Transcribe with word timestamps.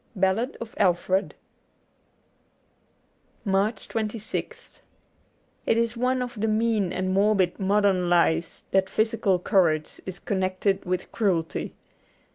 'Ballad 0.25 0.57
of 0.59 0.73
Alfred: 0.77 1.35
91 3.45 3.51
MARCH 3.51 3.87
26th 3.89 4.79
IT 5.67 5.77
is 5.77 5.95
one 5.95 6.23
of 6.23 6.41
the 6.41 6.47
mean 6.47 6.91
and 6.91 7.13
morbid 7.13 7.59
modern 7.59 8.09
lies 8.09 8.63
that 8.71 8.89
physical 8.89 9.37
courage 9.37 10.01
is 10.07 10.17
connected 10.17 10.83
with 10.85 11.11
cruelty. 11.11 11.75